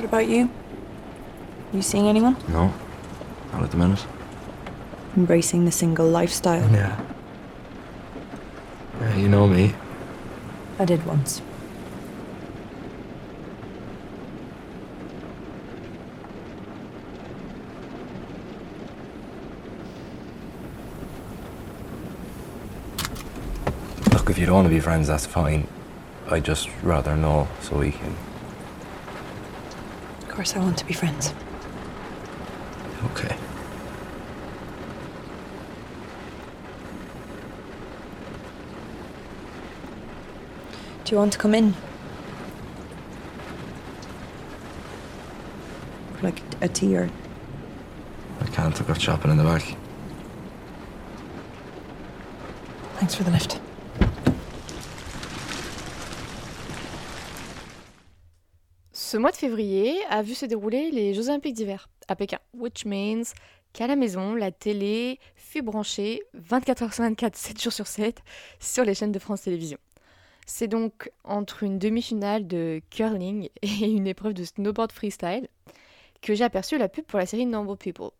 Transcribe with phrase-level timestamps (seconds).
[0.00, 0.48] What about you?
[1.74, 2.34] You seeing anyone?
[2.48, 2.72] No,
[3.52, 4.02] not at the minute.
[5.14, 6.66] Embracing the single lifestyle?
[6.72, 6.98] Yeah.
[8.98, 9.74] Yeah, you know me.
[10.78, 11.42] I did once.
[24.14, 25.68] Look, if you don't want to be friends, that's fine.
[26.30, 28.29] I'd just rather know so we can.
[30.30, 31.34] Of course, I want to be friends.
[33.06, 33.36] Okay.
[41.04, 41.74] Do you want to come in?
[46.14, 47.10] For like a tea or.
[48.40, 48.80] I can't.
[48.80, 49.76] I've got shopping in the back.
[52.98, 53.60] Thanks for the lift.
[59.10, 62.84] Ce mois de février a vu se dérouler les Jeux Olympiques d'hiver à Pékin, which
[62.84, 63.24] means
[63.72, 68.22] qu'à la maison, la télé fut branchée 24 h sur 24, 7 jours sur 7
[68.60, 69.80] sur les chaînes de France Télévisions.
[70.46, 75.48] C'est donc entre une demi-finale de curling et une épreuve de snowboard freestyle
[76.22, 78.10] que j'ai aperçu la pub pour la série Normal People,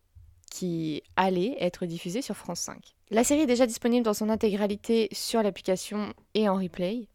[0.51, 2.95] qui allait être diffusée sur France 5.
[3.11, 7.07] La série est déjà disponible dans son intégralité sur l'application et en replay.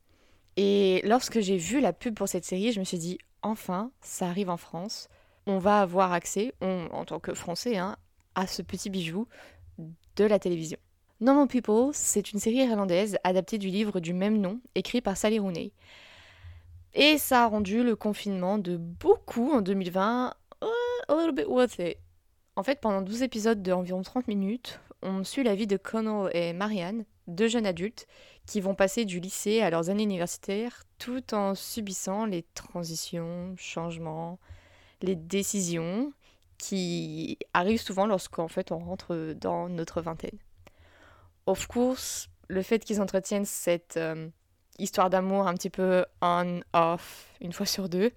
[0.56, 4.26] Et lorsque j'ai vu la pub pour cette série, je me suis dit, enfin, ça
[4.26, 5.08] arrive en France.
[5.46, 7.96] On va avoir accès, en tant que Français, hein,
[8.34, 9.28] à ce petit bijou
[9.78, 10.78] de la télévision.
[11.20, 15.38] Normal People, c'est une série irlandaise adaptée du livre du même nom, écrit par Sally
[15.38, 15.72] Rooney.
[16.94, 20.66] Et ça a rendu le confinement de beaucoup en 2020 uh,
[21.08, 21.98] a little bit worth it.
[22.56, 26.52] En fait, pendant 12 épisodes d'environ 30 minutes, on suit la vie de Connell et
[26.52, 28.06] Marianne, deux jeunes adultes
[28.46, 34.38] qui vont passer du lycée à leurs années universitaires tout en subissant les transitions, changements,
[35.02, 36.12] les décisions
[36.58, 40.38] qui arrivent souvent lorsqu'en fait on rentre dans notre vingtaine.
[41.46, 44.28] Of course, le fait qu'ils entretiennent cette euh,
[44.78, 48.12] histoire d'amour un petit peu on-off une fois sur deux,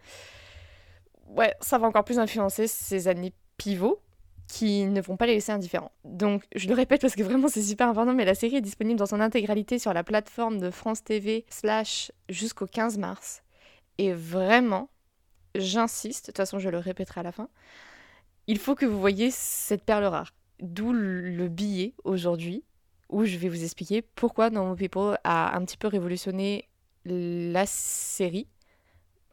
[1.28, 4.02] ouais, ça va encore plus influencer ces années pivots
[4.50, 5.92] qui ne vont pas les laisser indifférents.
[6.04, 9.00] Donc, je le répète parce que vraiment c'est super important, mais la série est disponible
[9.00, 13.44] dans son intégralité sur la plateforme de France TV slash jusqu'au 15 mars.
[14.00, 14.90] Et vraiment,
[15.54, 17.48] j'insiste, de toute façon je le répéterai à la fin,
[18.48, 20.34] il faut que vous voyez cette perle rare.
[20.60, 22.64] D'où le billet aujourd'hui,
[23.10, 26.68] où je vais vous expliquer pourquoi Normal People a un petit peu révolutionné
[27.06, 28.48] la série,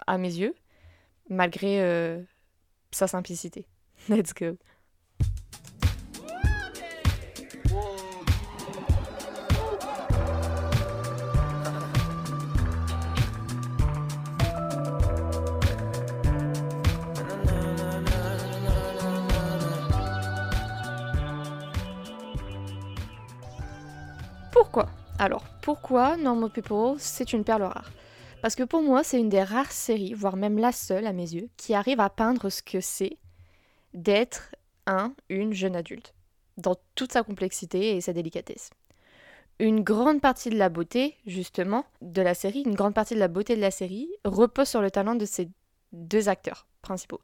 [0.07, 0.55] à mes yeux,
[1.31, 2.23] malgré euh,
[2.91, 3.67] sa simplicité.
[4.09, 4.59] Let's go.
[25.19, 27.91] Alors, pourquoi Normal People, c'est une perle rare?
[28.43, 31.33] Parce que pour moi, c'est une des rares séries, voire même la seule à mes
[31.33, 33.17] yeux, qui arrive à peindre ce que c'est
[33.95, 34.55] d'être
[34.87, 36.15] un, une jeune adulte,
[36.59, 38.69] dans toute sa complexité et sa délicatesse.
[39.59, 43.29] Une grande partie de la beauté, justement, de la série, une grande partie de la
[43.29, 45.49] beauté de la série repose sur le talent de ces
[45.93, 47.23] deux acteurs principaux.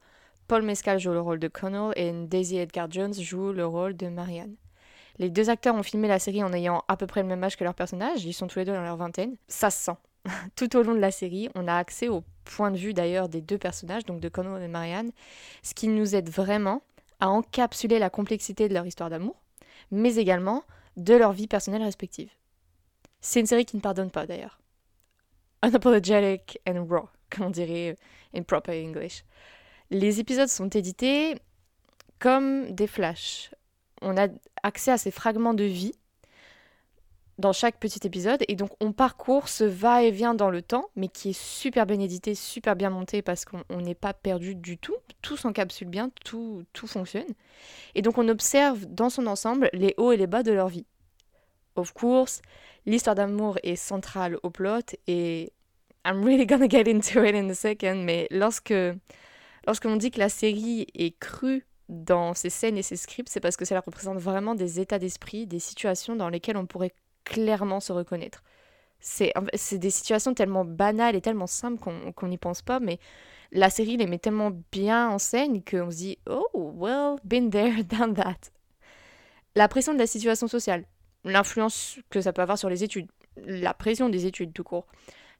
[0.48, 4.08] Paul Mescal joue le rôle de Connell et Daisy Edgar Jones joue le rôle de
[4.08, 4.56] Marianne.
[5.18, 7.56] Les deux acteurs ont filmé la série en ayant à peu près le même âge
[7.56, 9.36] que leurs personnages, ils sont tous les deux dans leur vingtaine.
[9.48, 9.96] Ça se sent.
[10.56, 13.40] Tout au long de la série, on a accès au point de vue d'ailleurs des
[13.40, 15.10] deux personnages, donc de Connell et Marianne,
[15.62, 16.82] ce qui nous aide vraiment
[17.20, 19.36] à encapsuler la complexité de leur histoire d'amour,
[19.90, 20.64] mais également
[20.96, 22.30] de leur vie personnelle respective.
[23.20, 24.60] C'est une série qui ne pardonne pas d'ailleurs.
[25.62, 27.96] Unapologetic and raw, comme on dirait
[28.34, 29.24] in proper English.
[29.90, 31.36] Les épisodes sont édités
[32.18, 33.50] comme des flashs.
[34.02, 34.28] On a
[34.62, 35.94] accès à ces fragments de vie
[37.38, 38.42] dans chaque petit épisode.
[38.48, 42.34] Et donc on parcourt ce va-et-vient dans le temps mais qui est super bien édité,
[42.34, 46.86] super bien monté parce qu'on n'est pas perdu du tout, tout s'encapsule bien, tout, tout
[46.86, 47.26] fonctionne.
[47.94, 50.86] Et donc on observe dans son ensemble les hauts et les bas de leur vie.
[51.74, 52.42] Of course,
[52.86, 55.52] l'histoire d'amour est centrale au plot et
[56.04, 58.74] I'm really gonna get into it in a second mais lorsque
[59.66, 63.56] lorsqu'on dit que la série est crue dans ses scènes et ses scripts, c'est parce
[63.56, 66.94] que cela représente vraiment des états d'esprit, des situations dans lesquelles on pourrait
[67.24, 68.42] clairement se reconnaître.
[69.00, 69.32] C'est
[69.72, 71.82] des situations tellement banales et tellement simples
[72.14, 72.98] qu'on n'y pense pas, mais
[73.50, 77.84] la série les met tellement bien en scène qu'on se dit Oh, well, been there,
[77.98, 78.50] done that.
[79.54, 80.84] La pression de la situation sociale,
[81.24, 84.86] l'influence que ça peut avoir sur les études, la pression des études tout court,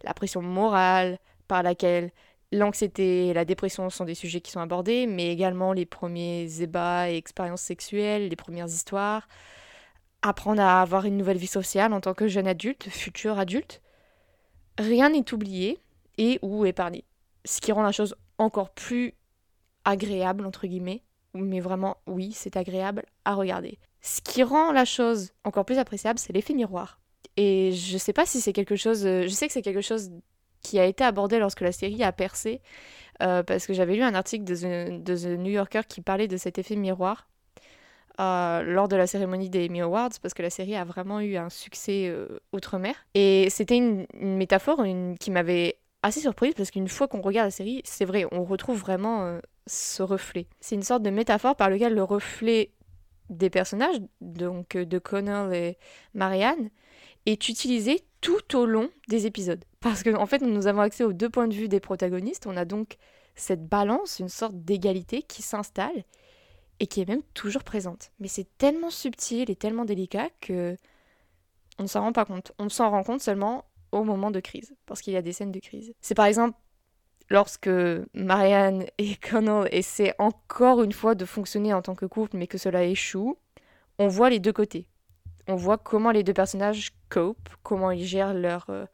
[0.02, 2.10] la pression morale par laquelle
[2.52, 7.10] L'anxiété et la dépression sont des sujets qui sont abordés, mais également les premiers ébats
[7.10, 9.26] et expériences sexuelles, les premières histoires,
[10.20, 13.81] apprendre à avoir une nouvelle vie sociale en tant que jeune adulte, futur adulte.
[14.78, 15.78] Rien n'est oublié
[16.19, 17.04] et ou épargné.
[17.46, 19.14] Ce qui rend la chose encore plus
[19.87, 21.02] agréable, entre guillemets.
[21.34, 23.78] Mais vraiment, oui, c'est agréable à regarder.
[24.02, 27.00] Ce qui rend la chose encore plus appréciable, c'est l'effet miroir.
[27.38, 29.05] Et je sais pas si c'est quelque chose.
[29.05, 30.10] Je sais que c'est quelque chose
[30.62, 32.60] qui a été abordé lorsque la série a percé,
[33.22, 36.58] euh, parce que j'avais lu un article de The, New Yorker qui parlait de cet
[36.58, 37.28] effet miroir
[38.20, 41.36] euh, lors de la cérémonie des Emmy Awards, parce que la série a vraiment eu
[41.36, 42.94] un succès euh, outre-mer.
[43.14, 44.84] Et c'était une, métaphore
[45.20, 48.78] qui m'avait assez surprise, parce qu'une fois qu'on regarde la série, c'est vrai, on retrouve
[48.78, 50.46] vraiment ce reflet.
[50.60, 52.72] C'est une sorte de métaphore par lequel le reflet
[53.30, 55.78] des personnages, donc de Connell et
[56.14, 56.70] Marianne,
[57.26, 59.64] est utilisé tout au long des épisodes.
[59.82, 62.46] Parce qu'en en fait, nous avons accès aux deux points de vue des protagonistes.
[62.46, 62.96] On a donc
[63.34, 66.05] cette balance, une sorte d'égalité qui s'installe
[66.81, 68.12] et qui est même toujours présente.
[68.20, 70.76] Mais c'est tellement subtil et tellement délicat que
[71.79, 72.52] on ne s'en rend pas compte.
[72.58, 75.52] On s'en rend compte seulement au moment de crise, parce qu'il y a des scènes
[75.52, 75.93] de crise.
[76.00, 76.56] C'est par exemple
[77.29, 77.70] lorsque
[78.14, 82.58] Marianne et Connell essaient encore une fois de fonctionner en tant que couple, mais que
[82.58, 83.37] cela échoue,
[83.99, 84.87] on voit les deux côtés
[85.49, 88.87] on voit comment les deux personnages cope, comment ils gèrent leur euh,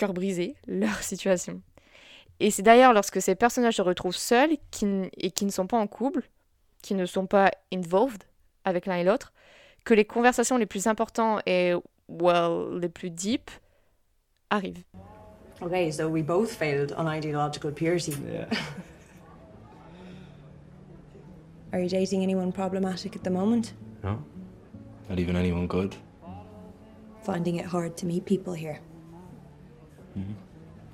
[0.00, 1.60] cœur brisé, leur situation.
[2.40, 4.86] Et c'est d'ailleurs lorsque ces personnages se retrouvent seuls qui
[5.18, 6.22] et qui ne sont pas en couple,
[6.80, 8.24] qui ne sont pas involved
[8.64, 9.34] avec l'un et l'autre,
[9.84, 11.74] que les conversations les plus importantes et,
[12.08, 13.50] well, les plus deep
[14.48, 14.84] arrivent.
[15.60, 18.14] Okay, so we both failed on ideological purity.
[18.26, 18.48] Yeah.
[21.72, 23.74] Are you dating anyone problematic at the moment?
[24.02, 24.18] No?
[25.10, 25.94] Not even anyone good?
[27.22, 28.80] Finding it hard to meet people here.
[30.18, 30.32] Mm-hmm.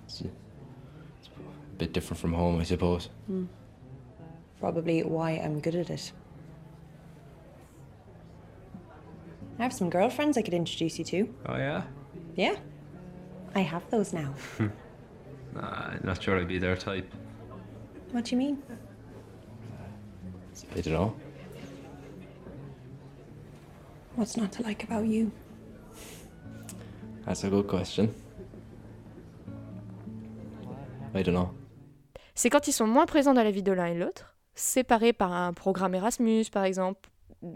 [0.06, 0.24] It's, a,
[1.18, 3.08] it's, a, bit different from home, I suppose.
[3.30, 3.48] Mm.
[4.60, 6.12] Probably why I'm good at it.
[9.58, 11.34] I have some girlfriends I could introduce you to.
[11.46, 11.82] Oh, yeah?
[12.34, 12.56] Yeah.
[13.54, 14.34] I have those now.
[15.54, 17.10] nah, not sure I'd be their type.
[18.12, 18.62] What do you mean?
[20.74, 21.16] I don't know.
[24.14, 25.30] What's not to like about you?
[27.24, 28.14] That's a good question.
[32.34, 35.32] C'est quand ils sont moins présents dans la vie de l'un et l'autre, séparés par
[35.32, 37.08] un programme Erasmus par exemple,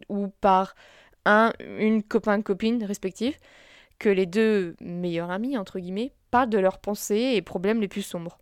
[0.09, 0.75] ou par
[1.25, 3.37] un, une copain-copine respective,
[3.99, 8.03] que les deux meilleurs amis, entre guillemets, parlent de leurs pensées et problèmes les plus
[8.03, 8.39] sombres.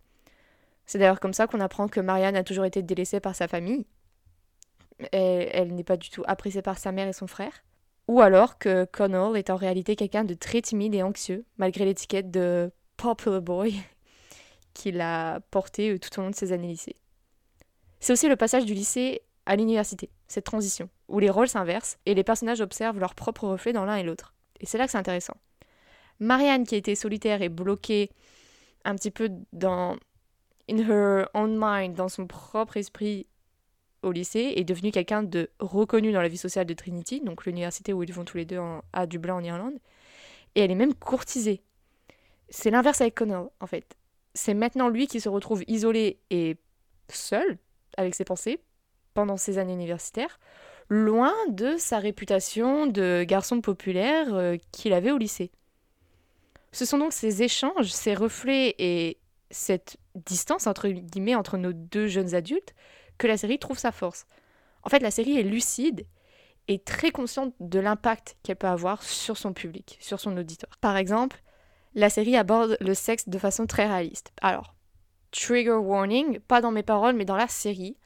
[0.85, 3.85] C'est d'ailleurs comme ça qu'on apprend que Marianne a toujours été délaissée par sa famille.
[5.11, 7.53] Elle, elle n'est pas du tout appréciée par sa mère et son frère.
[8.07, 12.31] Ou alors que Connell est en réalité quelqu'un de très timide et anxieux, malgré l'étiquette
[12.31, 13.75] de Popular Boy
[14.79, 16.95] qu'il a porté euh, tout au long de ses années lycée.
[17.99, 22.13] C'est aussi le passage du lycée à l'université, cette transition, où les rôles s'inversent et
[22.13, 24.33] les personnages observent leur propre reflet dans l'un et l'autre.
[24.61, 25.35] Et c'est là que c'est intéressant.
[26.19, 28.09] Marianne, qui était solitaire et bloquée
[28.85, 29.97] un petit peu dans
[30.69, 33.27] in her own mind, dans son propre esprit
[34.01, 37.91] au lycée, est devenue quelqu'un de reconnu dans la vie sociale de Trinity, donc l'université
[37.91, 38.59] où ils vont tous les deux
[38.93, 39.77] à Dublin en Irlande.
[40.55, 41.61] Et elle est même courtisée.
[42.49, 43.98] C'est l'inverse avec Connell, en fait.
[44.41, 46.55] C'est maintenant lui qui se retrouve isolé et
[47.09, 47.57] seul
[47.97, 48.61] avec ses pensées
[49.13, 50.39] pendant ses années universitaires,
[50.87, 55.51] loin de sa réputation de garçon populaire euh, qu'il avait au lycée.
[56.71, 59.17] Ce sont donc ces échanges, ces reflets et
[59.51, 60.87] cette distance entre
[61.35, 62.73] entre nos deux jeunes adultes
[63.17, 64.25] que la série trouve sa force.
[64.83, 66.05] En fait, la série est lucide
[66.69, 70.77] et très consciente de l'impact qu'elle peut avoir sur son public, sur son auditoire.
[70.77, 71.43] Par exemple,
[71.95, 74.31] la série aborde le sexe de façon très réaliste.
[74.41, 74.75] Alors,
[75.31, 77.97] trigger warning, pas dans mes paroles, mais dans la série.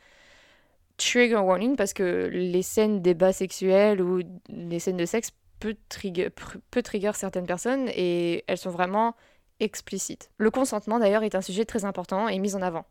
[0.97, 6.29] Trigger warning parce que les scènes débat sexuels ou les scènes de sexe peut trigger,
[6.71, 9.15] peut trigger certaines personnes et elles sont vraiment
[9.59, 10.29] explicites.
[10.37, 12.85] Le consentement d'ailleurs est un sujet très important et mis en avant.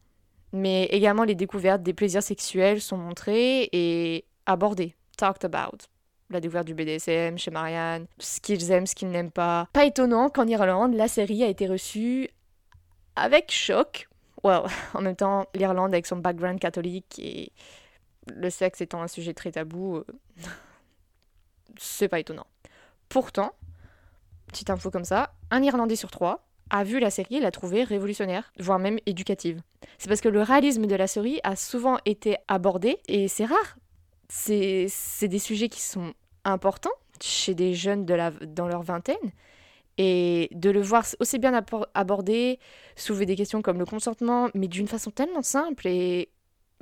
[0.52, 5.78] Mais également les découvertes des plaisirs sexuels sont montrées et abordées, talked about.
[6.32, 9.68] La découverte du BDSM chez Marianne, ce qu'ils aiment, ce qu'ils n'aiment pas.
[9.74, 12.30] Pas étonnant qu'en Irlande, la série a été reçue
[13.16, 14.08] avec choc.
[14.42, 14.62] Well,
[14.94, 17.52] en même temps, l'Irlande avec son background catholique et
[18.34, 20.06] le sexe étant un sujet très tabou, euh,
[21.76, 22.46] c'est pas étonnant.
[23.10, 23.52] Pourtant,
[24.46, 27.84] petite info comme ça, un Irlandais sur trois a vu la série et l'a trouvée
[27.84, 29.60] révolutionnaire, voire même éducative.
[29.98, 33.76] C'est parce que le réalisme de la série a souvent été abordé, et c'est rare.
[34.30, 34.88] C'est
[35.28, 39.16] des sujets qui sont importants chez des jeunes de la, dans leur vingtaine,
[39.98, 41.52] Et de le voir aussi bien
[41.94, 42.58] aborder,
[42.96, 46.30] soulever des questions comme le consentement, mais d'une façon tellement simple et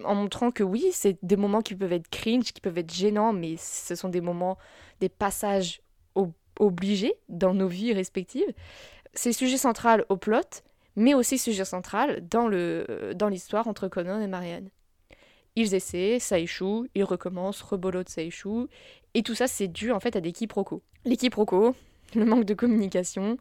[0.05, 3.33] en montrant que oui, c'est des moments qui peuvent être cringe, qui peuvent être gênants,
[3.33, 4.57] mais ce sont des moments,
[5.01, 5.83] des passages
[6.59, 8.53] obligés dans nos vies respectives.
[9.15, 10.63] C'est sujet central au plot,
[10.95, 14.71] mais aussi sujet central dans l'histoire dans entre Conan et Marianne.
[15.57, 18.69] Ils essaient, ça échoue, ils recommencent, rebolote, ça échoue,
[19.15, 20.83] et tout ça c'est dû en fait à des quiproquos.
[21.05, 21.75] Les quiproquos,
[22.15, 23.37] le manque de communication,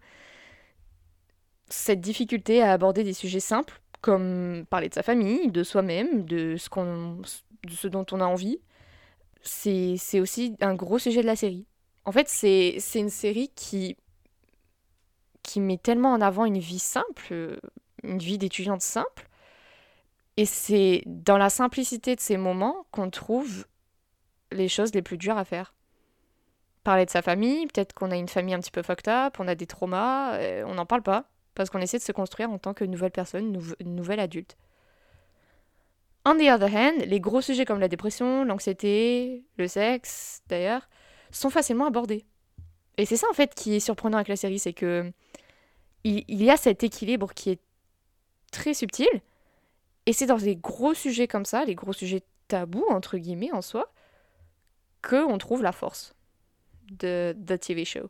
[1.69, 6.55] cette difficulté à aborder des sujets simples, comme parler de sa famille, de soi-même, de
[6.57, 8.59] ce, de ce dont on a envie,
[9.41, 11.65] c'est, aussi un gros sujet de la série.
[12.05, 13.97] En fait, c'est, une série qui,
[15.43, 17.59] qui met tellement en avant une vie simple,
[18.03, 19.27] une vie d'étudiante simple,
[20.37, 23.65] et c'est dans la simplicité de ces moments qu'on trouve
[24.51, 25.73] les choses les plus dures à faire
[26.83, 29.47] parler de sa famille, peut-être qu'on a une famille un petit peu fucked up, on
[29.47, 31.25] a des traumas, euh, on n'en parle pas,
[31.55, 34.57] parce qu'on essaie de se construire en tant que nouvelle personne, nouvelle adulte.
[36.25, 40.89] On the other hand, les gros sujets comme la dépression, l'anxiété, le sexe, d'ailleurs,
[41.31, 42.25] sont facilement abordés.
[42.97, 45.11] Et c'est ça en fait qui est surprenant avec la série, c'est que
[46.03, 47.61] il, il y a cet équilibre qui est
[48.51, 49.07] très subtil,
[50.05, 53.61] et c'est dans des gros sujets comme ça, les gros sujets tabous entre guillemets en
[53.61, 53.91] soi,
[55.01, 56.15] que on trouve la force
[56.91, 58.09] de The TV show.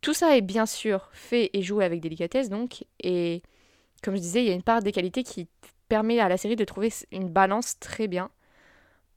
[0.00, 3.42] Tout ça est bien sûr fait et joué avec délicatesse donc, et
[4.02, 5.48] comme je disais, il y a une part des qualités qui
[5.88, 8.30] permet à la série de trouver une balance très bien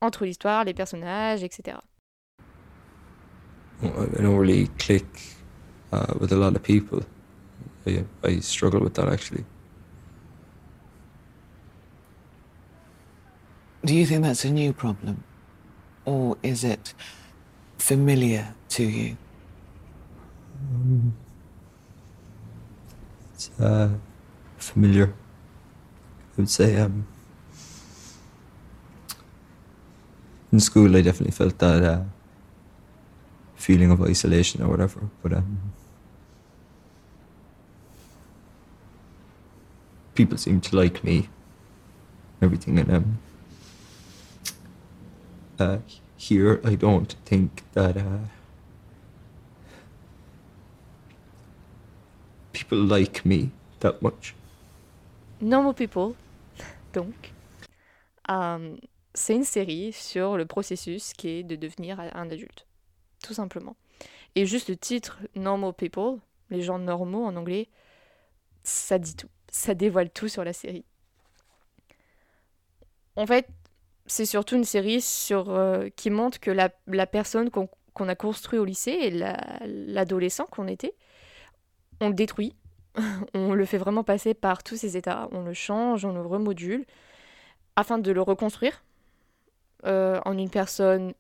[0.01, 1.77] entre l'histoire, les personnages, etc.
[3.82, 5.06] I don't really click
[5.92, 7.01] uh, with a lot of people.
[7.88, 9.44] I, I struggle with that actually.
[13.84, 15.24] Do you think that's a new problem?
[16.06, 16.94] Or is it
[17.78, 19.18] familiar to you?
[20.72, 21.14] Um,
[23.34, 23.90] it's uh,
[24.58, 25.14] familiar.
[26.38, 27.08] I would say um,
[30.52, 32.04] in school I definitely felt that uh,
[33.56, 35.74] feeling of isolation or whatever, but um,
[40.14, 41.30] people seem to like me,
[42.42, 43.20] everything, and um,
[45.60, 45.78] uh,
[46.18, 48.28] here, I don't think that uh,
[52.54, 54.36] people like me that much.
[55.42, 56.16] Normal People,
[56.94, 57.34] donc,
[58.30, 58.76] euh,
[59.14, 62.66] c'est une série sur le processus qui est de devenir un adulte,
[63.24, 63.76] tout simplement.
[64.36, 66.20] Et juste le titre Normal People,
[66.50, 67.70] les gens normaux en anglais,
[68.64, 70.86] ça dit tout, ça dévoile tout sur la série.
[73.16, 73.48] En fait,
[74.06, 76.70] c'est surtout une série sur, euh, qui montre que la,
[77.08, 80.94] personne qu'on a construit au lycée et l'adolescent qu'on était,
[82.02, 82.56] on le détruit.
[83.34, 85.28] on le fait vraiment passer par tous ces états.
[85.32, 86.86] On le change, on le remodule,
[87.76, 88.84] afin de le reconstruire
[89.86, 91.14] euh, en une personne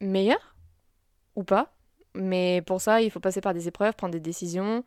[0.00, 0.54] meilleure
[1.36, 1.72] ou pas.
[2.14, 4.84] Mais pour ça, il faut passer par des épreuves, prendre des décisions,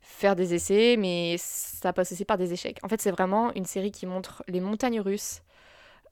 [0.00, 2.78] faire des essais, mais ça passe aussi par des échecs.
[2.82, 5.42] En fait, c'est vraiment une série qui montre les montagnes russes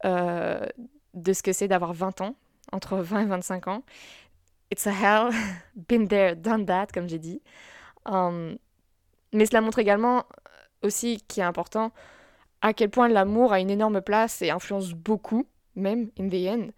[0.04, 0.66] euh,
[1.14, 2.34] de ce que c'est d'avoir 20 ans,
[2.72, 3.82] entre 20 et 25 ans.
[4.70, 5.32] It's a hell,
[5.88, 7.40] been there, done that, comme j'ai dit.
[8.06, 8.56] Um,
[9.32, 10.24] mais cela montre également
[10.82, 11.92] aussi, qui est important,
[12.60, 16.68] à quel point l'amour a une énorme place et influence beaucoup, même in the end,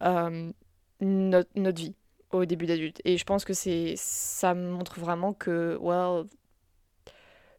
[0.00, 0.52] um,
[1.00, 1.94] notre, notre vie
[2.32, 3.00] au début d'adulte.
[3.04, 6.26] Et je pense que ça montre vraiment que, well,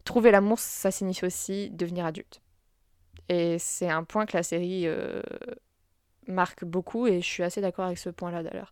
[0.03, 2.42] trouver l'amour, ça signifie aussi devenir adulte.
[3.29, 5.21] Et c'est un point que la série euh,
[6.27, 8.71] marque beaucoup et je suis assez d'accord avec ce point-là d'ailleurs.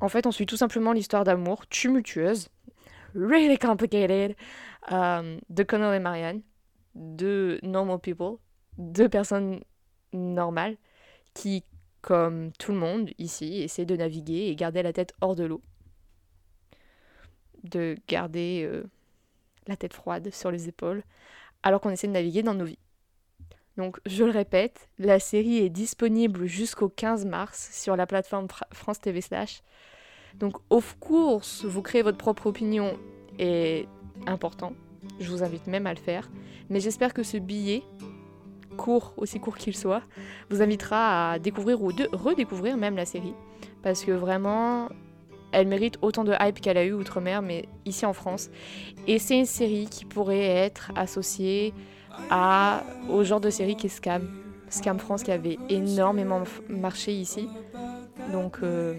[0.00, 2.48] En fait, on suit tout simplement l'histoire d'amour tumultueuse,
[3.14, 4.36] really complicated,
[4.90, 6.42] euh, de Connor et Marianne,
[6.94, 8.38] deux normal people,
[8.78, 9.60] deux personnes
[10.12, 10.76] normales
[11.34, 11.64] qui,
[12.00, 15.62] comme tout le monde ici, essaient de naviguer et garder la tête hors de l'eau.
[17.62, 18.82] De garder euh,
[19.68, 21.04] la tête froide sur les épaules
[21.62, 22.78] alors qu'on essaie de naviguer dans nos vies.
[23.76, 29.00] Donc, je le répète, la série est disponible jusqu'au 15 mars sur la plateforme France
[29.00, 29.62] TV Slash.
[30.34, 32.98] Donc, of course, vous créez votre propre opinion
[33.38, 33.88] est
[34.26, 34.74] important.
[35.20, 36.30] Je vous invite même à le faire.
[36.68, 37.82] Mais j'espère que ce billet,
[38.76, 40.02] court, aussi court qu'il soit,
[40.50, 43.34] vous invitera à découvrir ou de redécouvrir même la série.
[43.82, 44.88] Parce que vraiment,
[45.52, 48.50] elle mérite autant de hype qu'elle a eu outre-mer, mais ici en France.
[49.06, 51.72] Et c'est une série qui pourrait être associée
[52.30, 54.28] à, au genre de série qui est Scam.
[54.68, 57.48] Scam France qui avait énormément marché ici.
[58.32, 58.94] Donc, euh,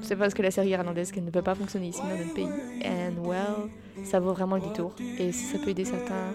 [0.00, 2.48] C'est parce que la série irlandaise qu'elle ne peut pas fonctionner ici dans notre pays.
[2.84, 3.70] And well,
[4.04, 4.94] ça vaut vraiment le détour.
[5.18, 6.32] Et si ça peut aider certains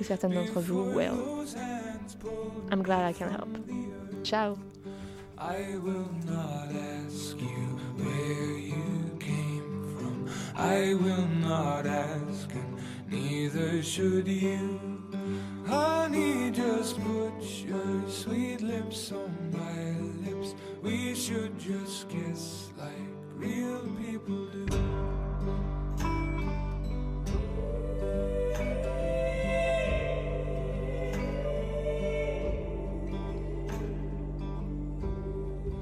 [0.00, 1.12] ou certaines d'entre vous, well,
[2.72, 3.58] I'm glad I can help.
[4.24, 4.56] Ciao.
[10.60, 14.89] I will not ask, and neither should you.